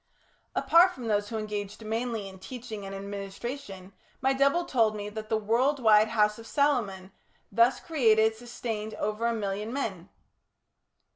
Apart 0.55 0.93
from 0.93 1.05
those 1.07 1.29
who 1.29 1.37
engaged 1.37 1.85
mainly 1.85 2.27
in 2.27 2.39
teaching 2.39 2.87
and 2.87 2.95
administration, 2.95 3.93
my 4.19 4.33
double 4.33 4.65
told 4.65 4.95
me 4.95 5.09
that 5.09 5.29
the 5.29 5.37
world 5.37 5.79
wide 5.79 6.07
House 6.07 6.39
of 6.39 6.47
Saloman 6.47 6.85
[Footnote: 6.87 6.89
The 6.89 6.95
New 6.95 7.11
Atlantis.] 7.11 7.13
thus 7.79 7.87
created 7.87 8.35
sustained 8.35 8.93
over 8.95 9.27
a 9.27 9.33
million 9.35 9.71
men. 9.71 10.09